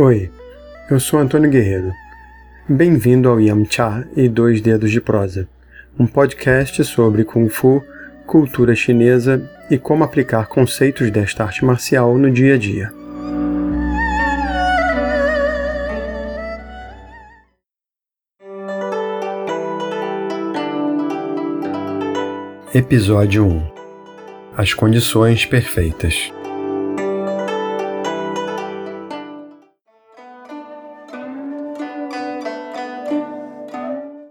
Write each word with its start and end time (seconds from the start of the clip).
Oi, 0.00 0.30
eu 0.88 1.00
sou 1.00 1.18
Antônio 1.18 1.50
Guerreiro. 1.50 1.92
Bem-vindo 2.68 3.28
ao 3.28 3.40
Yamcha 3.40 4.06
e 4.16 4.28
Dois 4.28 4.60
Dedos 4.60 4.92
de 4.92 5.00
Prosa, 5.00 5.48
um 5.98 6.06
podcast 6.06 6.84
sobre 6.84 7.24
Kung 7.24 7.48
Fu, 7.48 7.82
cultura 8.24 8.76
chinesa 8.76 9.42
e 9.68 9.76
como 9.76 10.04
aplicar 10.04 10.46
conceitos 10.46 11.10
desta 11.10 11.42
arte 11.42 11.64
marcial 11.64 12.16
no 12.16 12.30
dia 12.30 12.54
a 12.54 12.56
dia. 12.56 12.92
Episódio 22.72 23.44
1 23.44 23.62
As 24.56 24.72
condições 24.72 25.44
perfeitas. 25.44 26.37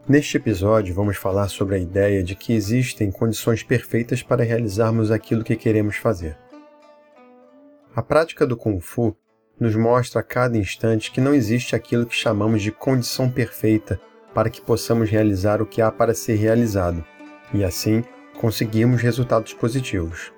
Neste 0.09 0.37
episódio, 0.37 0.95
vamos 0.95 1.17
falar 1.17 1.49
sobre 1.49 1.75
a 1.75 1.77
ideia 1.77 2.23
de 2.23 2.33
que 2.33 2.53
existem 2.53 3.11
condições 3.11 3.61
perfeitas 3.61 4.23
para 4.23 4.41
realizarmos 4.41 5.11
aquilo 5.11 5.43
que 5.43 5.53
queremos 5.53 5.97
fazer. 5.97 6.37
A 7.93 8.01
prática 8.01 8.47
do 8.47 8.55
Kung 8.55 8.79
Fu 8.79 9.17
nos 9.59 9.75
mostra 9.75 10.21
a 10.21 10.23
cada 10.23 10.57
instante 10.57 11.11
que 11.11 11.19
não 11.19 11.33
existe 11.33 11.75
aquilo 11.75 12.05
que 12.05 12.15
chamamos 12.15 12.61
de 12.61 12.71
condição 12.71 13.29
perfeita 13.29 13.99
para 14.33 14.49
que 14.49 14.61
possamos 14.61 15.09
realizar 15.09 15.61
o 15.61 15.65
que 15.65 15.81
há 15.81 15.91
para 15.91 16.13
ser 16.13 16.35
realizado, 16.35 17.03
e 17.53 17.65
assim 17.65 18.01
conseguirmos 18.39 19.01
resultados 19.01 19.53
positivos. 19.53 20.31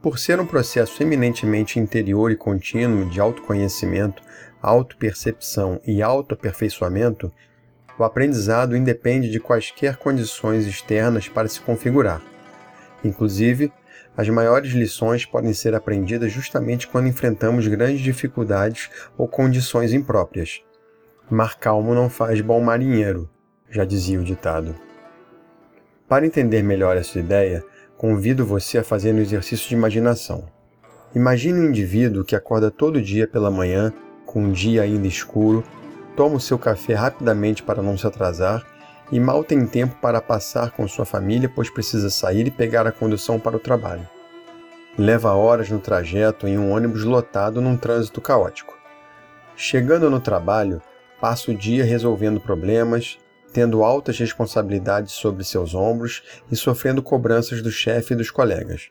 Por 0.00 0.18
ser 0.18 0.40
um 0.40 0.46
processo 0.46 1.02
eminentemente 1.02 1.78
interior 1.78 2.30
e 2.30 2.36
contínuo 2.36 3.04
de 3.10 3.20
autoconhecimento, 3.20 4.22
autopercepção 4.62 5.82
e 5.86 6.00
autoaperfeiçoamento, 6.00 7.30
o 7.98 8.04
aprendizado 8.04 8.76
independe 8.76 9.30
de 9.30 9.40
quaisquer 9.40 9.96
condições 9.96 10.66
externas 10.66 11.28
para 11.28 11.48
se 11.48 11.60
configurar. 11.60 12.20
Inclusive, 13.04 13.72
as 14.16 14.28
maiores 14.28 14.72
lições 14.72 15.26
podem 15.26 15.52
ser 15.52 15.74
aprendidas 15.74 16.32
justamente 16.32 16.86
quando 16.86 17.08
enfrentamos 17.08 17.66
grandes 17.68 18.00
dificuldades 18.00 18.90
ou 19.16 19.28
condições 19.28 19.92
impróprias. 19.92 20.62
Mar 21.30 21.58
calmo 21.58 21.94
não 21.94 22.08
faz 22.08 22.40
bom 22.40 22.60
marinheiro, 22.60 23.28
já 23.68 23.84
dizia 23.84 24.20
o 24.20 24.24
ditado. 24.24 24.74
Para 26.08 26.24
entender 26.24 26.62
melhor 26.62 26.96
essa 26.96 27.18
ideia, 27.18 27.64
convido 27.96 28.46
você 28.46 28.78
a 28.78 28.84
fazer 28.84 29.12
um 29.12 29.18
exercício 29.18 29.68
de 29.68 29.74
imaginação. 29.74 30.46
Imagine 31.14 31.60
um 31.60 31.68
indivíduo 31.68 32.24
que 32.24 32.36
acorda 32.36 32.70
todo 32.70 33.02
dia 33.02 33.26
pela 33.26 33.50
manhã, 33.50 33.92
com 34.24 34.44
um 34.44 34.52
dia 34.52 34.82
ainda 34.82 35.06
escuro, 35.06 35.64
toma 36.16 36.36
o 36.36 36.40
seu 36.40 36.58
café 36.58 36.94
rapidamente 36.94 37.62
para 37.62 37.82
não 37.82 37.96
se 37.96 38.06
atrasar 38.06 38.64
e 39.12 39.20
mal 39.20 39.44
tem 39.44 39.66
tempo 39.66 39.96
para 40.00 40.20
passar 40.20 40.72
com 40.72 40.88
sua 40.88 41.04
família, 41.04 41.48
pois 41.54 41.70
precisa 41.70 42.10
sair 42.10 42.46
e 42.46 42.50
pegar 42.50 42.86
a 42.86 42.92
condução 42.92 43.38
para 43.38 43.56
o 43.56 43.60
trabalho. 43.60 44.08
Leva 44.98 45.32
horas 45.34 45.68
no 45.70 45.78
trajeto 45.78 46.48
em 46.48 46.58
um 46.58 46.72
ônibus 46.72 47.04
lotado 47.04 47.60
num 47.60 47.76
trânsito 47.76 48.20
caótico. 48.20 48.76
Chegando 49.54 50.10
no 50.10 50.18
trabalho, 50.18 50.82
passa 51.20 51.50
o 51.50 51.54
dia 51.54 51.84
resolvendo 51.84 52.40
problemas, 52.40 53.18
tendo 53.52 53.84
altas 53.84 54.18
responsabilidades 54.18 55.12
sobre 55.12 55.44
seus 55.44 55.74
ombros 55.74 56.22
e 56.50 56.56
sofrendo 56.56 57.02
cobranças 57.02 57.62
do 57.62 57.70
chefe 57.70 58.14
e 58.14 58.16
dos 58.16 58.30
colegas. 58.30 58.88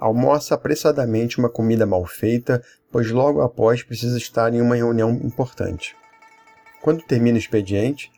Almoça 0.00 0.54
apressadamente 0.54 1.38
uma 1.38 1.48
comida 1.48 1.86
mal 1.86 2.04
feita, 2.04 2.62
pois 2.90 3.10
logo 3.10 3.40
após 3.40 3.82
precisa 3.82 4.18
estar 4.18 4.52
em 4.52 4.60
uma 4.60 4.74
reunião 4.74 5.10
importante. 5.22 5.94
Quando 6.82 7.04
termina 7.04 7.36
o 7.36 7.38
expediente, 7.38 8.10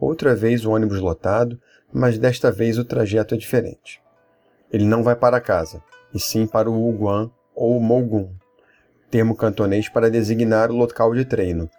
outra 0.00 0.34
vez 0.34 0.64
o 0.64 0.72
ônibus 0.72 0.98
lotado, 0.98 1.58
mas 1.92 2.18
desta 2.18 2.50
vez 2.50 2.76
o 2.76 2.84
trajeto 2.84 3.36
é 3.36 3.38
diferente. 3.38 4.02
Ele 4.72 4.84
não 4.84 5.04
vai 5.04 5.14
para 5.14 5.40
casa, 5.40 5.80
e 6.12 6.18
sim 6.18 6.44
para 6.44 6.68
o 6.68 6.74
Wuguan 6.74 7.30
ou 7.54 7.80
Mogun, 7.80 8.32
termo 9.08 9.36
cantonês 9.36 9.88
para 9.88 10.10
designar 10.10 10.68
o 10.68 10.76
local 10.76 11.14
de 11.14 11.24
treino, 11.24 11.70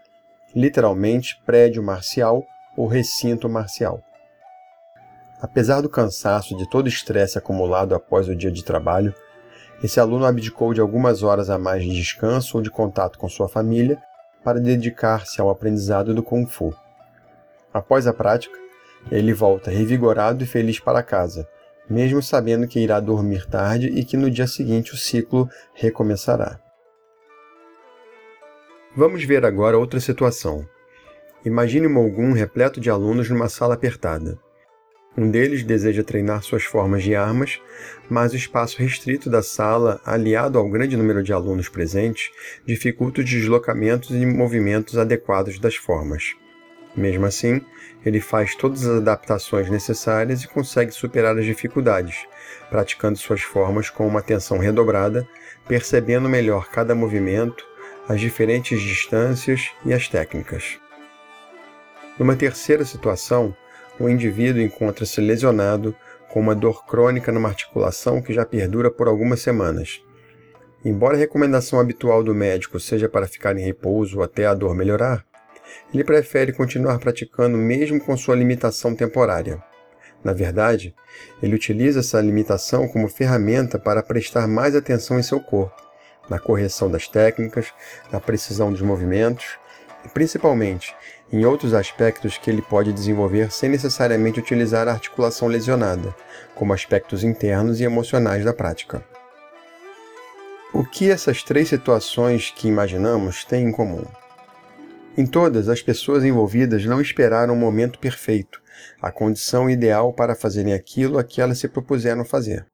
literalmente 0.56 1.40
prédio 1.46 1.84
marcial 1.84 2.44
ou 2.78 2.88
recinto 2.88 3.50
marcial. 3.50 4.02
Apesar 5.42 5.82
do 5.82 5.90
cansaço 5.90 6.56
de 6.58 6.70
todo 6.70 6.86
o 6.86 6.90
estresse 6.90 7.38
acumulado 7.38 7.94
após 7.94 8.30
o 8.30 8.36
dia 8.36 8.52
de 8.52 8.64
trabalho, 8.64 9.14
esse 9.84 10.00
aluno 10.00 10.26
abdicou 10.26 10.74
de 10.74 10.80
algumas 10.80 11.22
horas 11.22 11.50
a 11.50 11.60
mais 11.60 11.84
de 11.84 11.94
descanso 11.94 12.58
ou 12.58 12.64
de 12.64 12.72
contato 12.72 13.20
com 13.20 13.28
sua 13.28 13.48
família 13.50 14.02
para 14.50 14.60
dedicar-se 14.60 15.40
ao 15.40 15.48
aprendizado 15.48 16.12
do 16.12 16.24
Kung 16.24 16.48
Fu. 16.48 16.74
Após 17.72 18.08
a 18.08 18.14
prática, 18.14 18.58
ele 19.12 19.32
volta 19.32 19.70
revigorado 19.70 20.44
e 20.44 20.48
feliz 20.48 20.80
para 20.80 21.04
casa, 21.04 21.48
mesmo 21.88 22.20
sabendo 22.20 22.68
que 22.68 22.80
irá 22.80 23.00
dormir 23.00 23.46
tarde 23.46 23.90
e 23.90 24.04
que 24.04 24.18
no 24.18 24.28
dia 24.28 24.48
seguinte 24.48 24.96
o 24.96 24.98
ciclo 24.98 25.48
recomeçará. 25.76 26.59
Vamos 28.98 29.24
ver 29.24 29.46
agora 29.46 29.78
outra 29.78 30.00
situação. 30.00 30.68
Imagine 31.46 31.88
Mogum 31.88 32.34
repleto 32.34 32.82
de 32.82 32.90
alunos 32.90 33.30
numa 33.30 33.50
sala 33.50 33.76
apertada. 33.76 34.36
Um 35.19 35.30
deles 35.30 35.66
deseja 35.66 36.02
treinar 36.02 36.41
suas 36.41 36.63
formas 36.63 37.03
de 37.03 37.13
armas, 37.13 37.59
mas 38.09 38.31
o 38.31 38.38
espaço 38.38 38.80
restrito 38.80 39.30
da 39.30 39.44
sala, 39.44 40.00
aliado 40.06 40.57
ao 40.57 40.69
grande 40.69 40.96
número 40.96 41.22
de 41.22 41.34
alunos 41.34 41.68
presentes, 41.68 42.31
dificulta 42.66 43.19
os 43.19 43.29
deslocamentos 43.29 44.12
e 44.12 44.25
movimentos 44.25 44.97
adequados 44.97 45.59
das 45.59 45.75
formas. 45.75 46.38
Mesmo 46.96 47.25
assim, 47.25 47.59
ele 48.06 48.22
faz 48.22 48.56
todas 48.56 48.88
as 48.88 49.00
adaptações 49.00 49.69
necessárias 49.69 50.41
e 50.44 50.47
consegue 50.47 50.94
superar 50.94 51.38
as 51.38 51.44
dificuldades, 51.44 52.25
praticando 52.69 53.18
suas 53.18 53.41
formas 53.41 53.90
com 53.90 54.08
uma 54.08 54.19
atenção 54.19 54.58
redobrada, 54.58 55.28
percebendo 55.68 56.29
melhor 56.29 56.69
cada 56.69 56.96
movimento, 56.96 57.68
as 58.08 58.22
diferentes 58.22 58.81
distâncias 58.81 59.69
e 59.85 59.91
as 59.91 60.08
técnicas. 60.08 60.79
Numa 62.18 62.38
terceira 62.38 62.85
situação, 62.85 63.53
o 64.00 64.10
indivíduo 64.10 64.62
encontra-se 64.62 65.20
lesionado 65.20 65.96
com 66.30 66.40
uma 66.40 66.56
dor 66.56 66.86
crônica 66.86 67.32
numa 67.32 67.50
articulação 67.50 68.22
que 68.22 68.34
já 68.34 68.46
perdura 68.46 68.90
por 68.90 69.08
algumas 69.08 69.42
semanas. 69.42 70.02
Embora 70.86 71.16
a 71.16 71.20
recomendação 71.20 71.80
habitual 71.80 72.24
do 72.24 72.34
médico 72.34 72.80
seja 72.80 73.09
para 73.09 73.28
ficar 73.28 73.58
em 73.58 73.62
repouso 73.62 74.22
até 74.22 74.46
a 74.46 74.54
dor 74.54 74.74
melhorar, 74.74 75.26
ele 75.94 76.04
prefere 76.04 76.54
continuar 76.54 77.00
praticando 77.00 77.58
mesmo 77.58 78.00
com 78.00 78.16
sua 78.16 78.36
limitação 78.36 78.96
temporária. 78.96 79.62
Na 80.24 80.34
verdade, 80.34 80.96
ele 81.42 81.56
utiliza 81.56 82.00
essa 82.00 82.22
limitação 82.22 82.88
como 82.88 83.09
ferramenta 83.09 83.78
para 83.78 84.04
prestar 84.04 84.48
mais 84.48 84.76
atenção 84.76 85.20
em 85.20 85.24
seu 85.24 85.40
corpo, 85.40 85.82
na 86.30 86.40
correção 86.40 86.90
das 86.90 87.08
técnicas, 87.08 87.74
na 88.12 88.20
precisão 88.20 88.72
dos 88.72 88.82
movimentos 88.82 89.58
principalmente, 90.14 90.96
em 91.32 91.46
outros 91.46 91.74
aspectos 91.74 92.38
que 92.38 92.50
ele 92.50 92.62
pode 92.62 92.92
desenvolver 92.94 93.52
sem 93.52 93.70
necessariamente 93.70 94.40
utilizar 94.40 94.88
a 94.88 94.92
articulação 94.92 95.48
lesionada, 95.48 96.16
como 96.56 96.74
aspectos 96.74 97.24
internos 97.24 97.80
e 97.80 97.84
emocionais 97.84 98.44
da 98.44 98.54
prática. 98.54 99.04
O 100.74 100.84
que 100.86 101.09
essas 101.09 101.44
três 101.44 101.68
situações 101.68 102.52
que 102.56 102.68
imaginamos 102.68 103.44
têm 103.44 103.66
em 103.66 103.72
comum? 103.72 104.06
Em 105.18 105.26
todas, 105.26 105.68
as 105.68 105.82
pessoas 105.82 106.24
envolvidas 106.24 106.86
não 106.86 107.02
esperaram 107.02 107.54
o 107.54 107.58
momento 107.58 108.00
perfeito, 108.00 108.62
a 109.02 109.12
condição 109.12 109.70
ideal 109.70 110.14
para 110.14 110.36
fazerem 110.36 110.74
aquilo 110.74 111.18
a 111.18 111.24
que 111.24 111.42
elas 111.42 111.59
se 111.59 111.68
propuseram 111.68 112.24
fazer. 112.24 112.66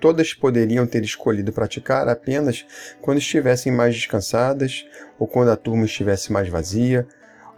Todas 0.00 0.32
poderiam 0.32 0.86
ter 0.86 1.04
escolhido 1.04 1.52
praticar 1.52 2.08
apenas 2.08 2.66
quando 3.02 3.18
estivessem 3.18 3.70
mais 3.70 3.94
descansadas, 3.94 4.86
ou 5.18 5.28
quando 5.28 5.50
a 5.50 5.56
turma 5.56 5.84
estivesse 5.84 6.32
mais 6.32 6.48
vazia, 6.48 7.06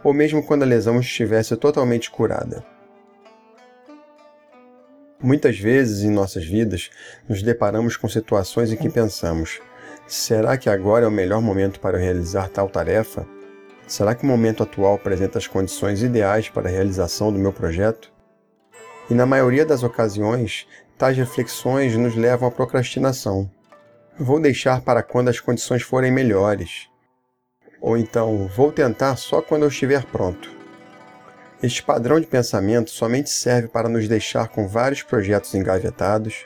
ou 0.03 0.13
mesmo 0.13 0.43
quando 0.45 0.63
a 0.63 0.65
lesão 0.65 0.99
estivesse 0.99 1.55
totalmente 1.55 2.11
curada. 2.11 2.65
Muitas 5.21 5.57
vezes 5.57 6.03
em 6.03 6.11
nossas 6.11 6.45
vidas 6.45 6.89
nos 7.29 7.41
deparamos 7.41 7.95
com 7.95 8.09
situações 8.09 8.73
em 8.73 8.75
que 8.75 8.89
pensamos: 8.89 9.61
será 10.05 10.57
que 10.57 10.69
agora 10.69 11.05
é 11.05 11.07
o 11.07 11.11
melhor 11.11 11.41
momento 11.41 11.79
para 11.79 11.97
realizar 11.97 12.49
tal 12.49 12.67
tarefa? 12.67 13.25
Será 13.87 14.13
que 14.13 14.23
o 14.23 14.27
momento 14.27 14.63
atual 14.63 14.95
apresenta 14.95 15.37
as 15.37 15.47
condições 15.47 16.03
ideais 16.03 16.49
para 16.49 16.67
a 16.67 16.71
realização 16.71 17.31
do 17.31 17.39
meu 17.39 17.53
projeto? 17.53 18.11
E 19.09 19.13
na 19.13 19.25
maioria 19.25 19.65
das 19.65 19.83
ocasiões, 19.83 20.67
tais 20.97 21.17
reflexões 21.17 21.95
nos 21.95 22.15
levam 22.15 22.47
à 22.47 22.51
procrastinação. 22.51 23.49
Vou 24.17 24.39
deixar 24.39 24.81
para 24.81 25.01
quando 25.01 25.29
as 25.29 25.39
condições 25.39 25.81
forem 25.81 26.11
melhores. 26.11 26.87
Ou 27.81 27.97
então, 27.97 28.47
vou 28.47 28.71
tentar 28.71 29.15
só 29.15 29.41
quando 29.41 29.63
eu 29.63 29.67
estiver 29.69 30.05
pronto. 30.05 30.49
Este 31.61 31.81
padrão 31.81 32.19
de 32.19 32.27
pensamento 32.27 32.91
somente 32.91 33.29
serve 33.29 33.67
para 33.67 33.89
nos 33.89 34.07
deixar 34.07 34.47
com 34.49 34.67
vários 34.67 35.01
projetos 35.01 35.55
engavetados, 35.55 36.45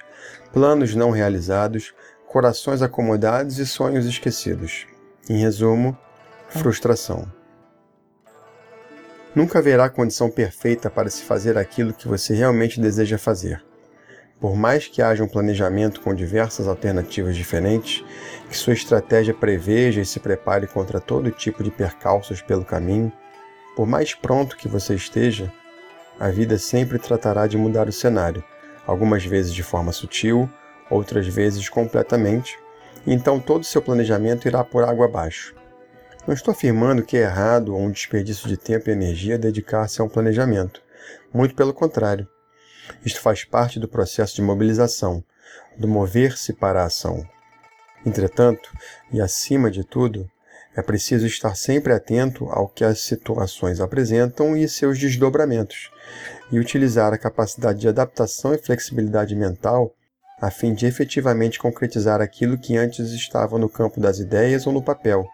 planos 0.53 0.95
não 0.95 1.11
realizados, 1.11 1.93
corações 2.27 2.81
acomodados 2.81 3.57
e 3.57 3.65
sonhos 3.65 4.05
esquecidos. 4.05 4.85
Em 5.29 5.39
resumo, 5.39 5.97
frustração. 6.49 7.31
Nunca 9.35 9.59
haverá 9.59 9.89
condição 9.89 10.29
perfeita 10.29 10.89
para 10.89 11.09
se 11.09 11.23
fazer 11.23 11.57
aquilo 11.57 11.93
que 11.93 12.07
você 12.07 12.33
realmente 12.33 12.79
deseja 12.79 13.17
fazer. 13.17 13.63
Por 14.39 14.55
mais 14.55 14.87
que 14.87 15.01
haja 15.01 15.23
um 15.23 15.27
planejamento 15.27 15.99
com 16.01 16.13
diversas 16.13 16.67
alternativas 16.67 17.35
diferentes, 17.35 18.05
que 18.47 18.55
sua 18.55 18.73
estratégia 18.73 19.33
preveja 19.33 20.01
e 20.01 20.05
se 20.05 20.19
prepare 20.19 20.67
contra 20.67 20.99
todo 20.99 21.31
tipo 21.31 21.63
de 21.63 21.71
percalços 21.71 22.39
pelo 22.41 22.63
caminho, 22.63 23.11
por 23.75 23.87
mais 23.87 24.13
pronto 24.13 24.55
que 24.55 24.67
você 24.67 24.93
esteja, 24.93 25.51
a 26.19 26.29
vida 26.29 26.57
sempre 26.59 26.99
tratará 26.99 27.47
de 27.47 27.57
mudar 27.57 27.87
o 27.87 27.91
cenário, 27.91 28.43
algumas 28.85 29.25
vezes 29.25 29.53
de 29.53 29.63
forma 29.63 29.91
sutil, 29.91 30.49
outras 30.89 31.27
vezes 31.27 31.67
completamente, 31.67 32.59
e 33.07 33.13
então 33.13 33.39
todo 33.39 33.63
seu 33.63 33.81
planejamento 33.81 34.47
irá 34.47 34.63
por 34.63 34.83
água 34.83 35.05
abaixo. 35.05 35.55
Não 36.27 36.33
estou 36.33 36.51
afirmando 36.51 37.03
que 37.03 37.17
é 37.17 37.21
errado 37.21 37.73
ou 37.73 37.81
um 37.81 37.89
desperdício 37.89 38.47
de 38.47 38.57
tempo 38.57 38.89
e 38.89 38.93
energia 38.93 39.37
dedicar-se 39.37 40.01
a 40.01 40.03
um 40.03 40.09
planejamento. 40.09 40.81
Muito 41.33 41.55
pelo 41.55 41.73
contrário. 41.73 42.27
Isto 43.05 43.21
faz 43.21 43.43
parte 43.43 43.79
do 43.79 43.87
processo 43.87 44.35
de 44.35 44.41
mobilização, 44.41 45.23
do 45.77 45.87
mover-se 45.87 46.53
para 46.53 46.81
a 46.81 46.85
ação. 46.85 47.27
Entretanto, 48.05 48.71
e 49.11 49.19
acima 49.19 49.69
de 49.69 49.83
tudo, 49.83 50.29
é 50.75 50.81
preciso 50.81 51.25
estar 51.25 51.55
sempre 51.55 51.91
atento 51.91 52.45
ao 52.49 52.67
que 52.67 52.83
as 52.83 52.99
situações 52.99 53.79
apresentam 53.79 54.55
e 54.55 54.67
seus 54.69 54.99
desdobramentos, 54.99 55.89
e 56.51 56.59
utilizar 56.59 57.13
a 57.13 57.17
capacidade 57.17 57.79
de 57.79 57.87
adaptação 57.87 58.53
e 58.53 58.57
flexibilidade 58.59 59.35
mental 59.35 59.93
a 60.39 60.51
fim 60.51 60.73
de 60.73 60.85
efetivamente 60.85 61.57
concretizar 61.57 62.21
aquilo 62.21 62.59
que 62.59 62.77
antes 62.77 63.09
estava 63.09 63.57
no 63.57 63.67
campo 63.67 63.99
das 63.99 64.19
ideias 64.19 64.67
ou 64.67 64.73
no 64.73 64.83
papel, 64.83 65.27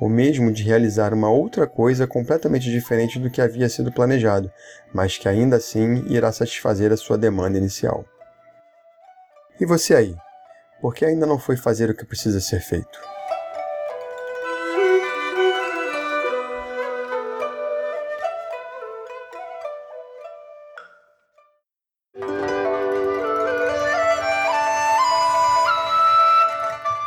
ou 0.00 0.08
mesmo 0.08 0.52
de 0.52 0.62
realizar 0.62 1.12
uma 1.12 1.30
outra 1.30 1.66
coisa 1.66 2.06
completamente 2.06 2.70
diferente 2.70 3.18
do 3.18 3.30
que 3.30 3.40
havia 3.40 3.68
sido 3.68 3.92
planejado, 3.92 4.50
mas 4.92 5.18
que 5.18 5.28
ainda 5.28 5.56
assim 5.56 6.04
irá 6.08 6.30
satisfazer 6.32 6.92
a 6.92 6.96
sua 6.96 7.18
demanda 7.18 7.58
inicial. 7.58 8.04
E 9.60 9.66
você 9.66 9.94
aí? 9.94 10.16
Por 10.80 10.94
que 10.94 11.04
ainda 11.04 11.26
não 11.26 11.38
foi 11.38 11.56
fazer 11.56 11.90
o 11.90 11.94
que 11.94 12.06
precisa 12.06 12.40
ser 12.40 12.60
feito? 12.60 12.98